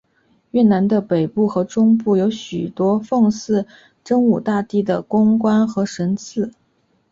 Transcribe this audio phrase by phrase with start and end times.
[0.49, 3.67] 越南的北部和中部有许多奉祀
[4.03, 6.51] 真武大帝的宫观和神祠。